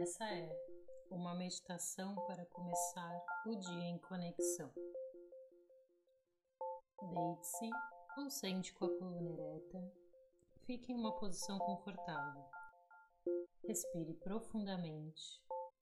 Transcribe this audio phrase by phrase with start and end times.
[0.00, 0.50] Essa é
[1.10, 4.72] uma meditação para começar o dia em conexão.
[7.02, 7.68] Deite-se
[8.16, 9.92] ou sente com a coluna ereta.
[10.64, 12.42] Fique em uma posição confortável.
[13.62, 15.22] Respire profundamente.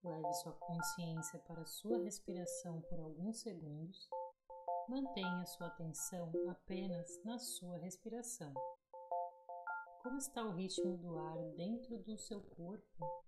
[0.02, 4.10] Leve sua consciência para sua respiração por alguns segundos.
[4.88, 8.52] Mantenha sua atenção apenas na sua respiração.
[10.02, 13.27] Como está o ritmo do ar dentro do seu corpo?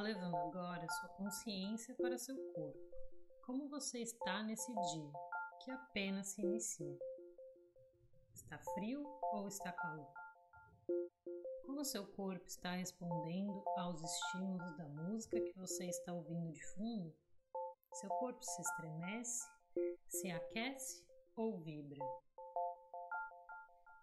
[0.00, 2.78] Levando agora sua consciência para seu corpo.
[3.44, 5.12] Como você está nesse dia
[5.64, 6.98] que apenas se inicia?
[8.34, 10.12] Está frio ou está calor?
[11.66, 17.14] Como seu corpo está respondendo aos estímulos da música que você está ouvindo de fundo?
[17.94, 19.48] Seu corpo se estremece,
[20.08, 21.06] se aquece
[21.36, 22.04] ou vibra?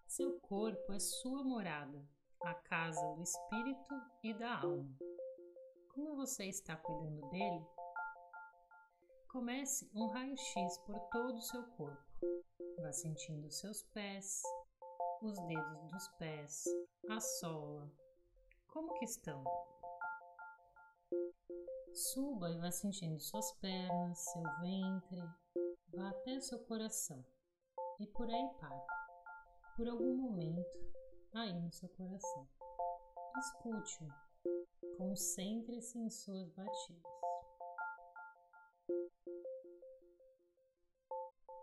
[0.08, 2.04] Seu corpo é sua morada,
[2.44, 5.06] a casa do espírito e da alma.
[5.98, 7.66] Como você está cuidando dele?
[9.30, 12.04] Comece um raio-x por todo o seu corpo.
[12.80, 14.44] Vá sentindo seus pés,
[15.23, 16.66] os dedos dos pés,
[17.09, 17.92] a sola.
[18.67, 19.44] Como que estão?
[21.95, 25.23] Suba e vá sentindo suas pernas, seu ventre,
[25.95, 27.26] vá até seu coração
[28.00, 28.86] e por aí pare.
[29.76, 30.78] Por algum momento,
[31.34, 32.48] aí no seu coração.
[33.39, 34.27] Escute-o
[34.98, 37.03] Concentre-se em suas batidas.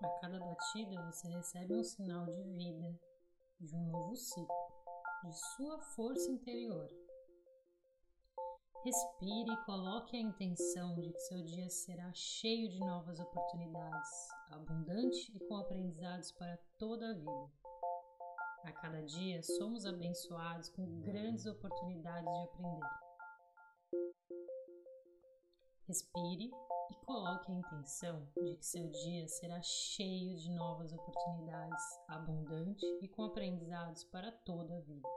[0.03, 3.01] A cada batida você recebe um sinal de vida,
[3.61, 4.47] de um novo ciclo,
[5.25, 6.89] de sua força interior.
[8.85, 14.11] Respire e coloque a intenção de que seu dia será cheio de novas oportunidades,
[14.51, 17.64] abundante e com aprendizados para toda a vida.
[18.65, 22.89] A cada dia somos abençoados com grandes oportunidades de aprender.
[25.87, 26.51] Respire
[26.91, 33.09] e coloque a intenção de que seu dia será cheio de novas oportunidades, abundante e
[33.09, 35.09] com aprendizados para toda a vida.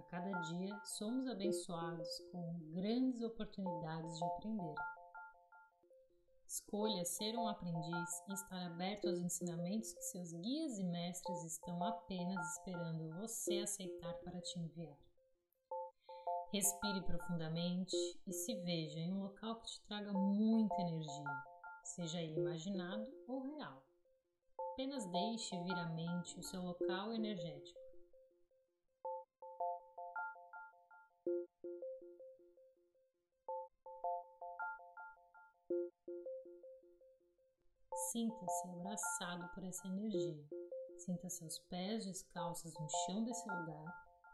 [0.00, 4.74] A cada dia somos abençoados com grandes oportunidades de aprender.
[6.52, 11.82] Escolha ser um aprendiz e estar aberto aos ensinamentos que seus guias e mestres estão
[11.82, 14.98] apenas esperando você aceitar para te enviar.
[16.52, 17.96] Respire profundamente
[18.26, 21.42] e se veja em um local que te traga muita energia,
[21.84, 23.82] seja ele imaginado ou real.
[24.72, 27.81] Apenas deixe vir à mente o seu local energético.
[37.94, 40.44] Sinta-se abraçado por essa energia.
[40.98, 43.84] Sinta seus pés descalços no chão desse lugar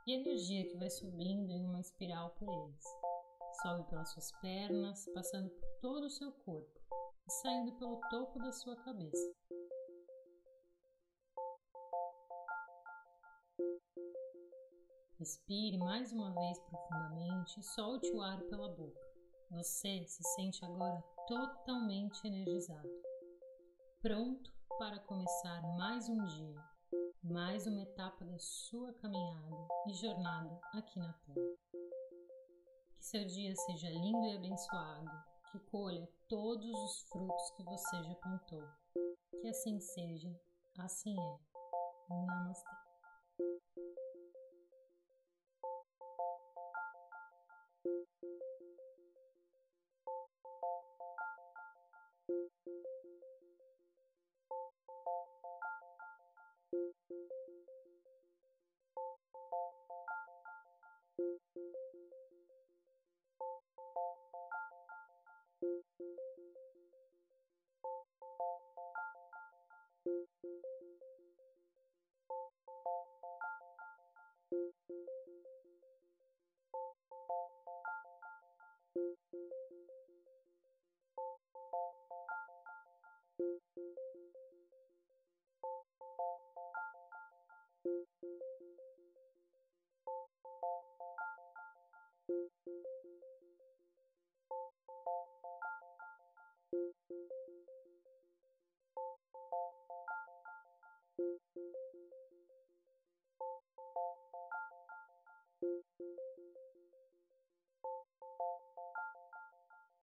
[0.07, 2.85] e energia que vai subindo em uma espiral por eles.
[3.63, 6.81] Sobe pelas suas pernas, passando por todo o seu corpo
[7.27, 9.35] e saindo pelo topo da sua cabeça.
[15.19, 19.01] Respire mais uma vez profundamente e solte o ar pela boca.
[19.51, 22.89] Você se sente agora totalmente energizado,
[24.01, 26.65] pronto para começar mais um dia
[27.21, 31.57] mais uma etapa da sua caminhada e jornada aqui na Terra.
[32.97, 35.11] Que seu dia seja lindo e abençoado,
[35.51, 38.65] que colha todos os frutos que você já plantou.
[39.41, 40.33] Que assim seja,
[40.79, 41.39] assim é.
[42.09, 42.88] Namastê.